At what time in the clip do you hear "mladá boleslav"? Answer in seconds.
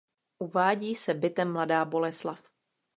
1.53-2.49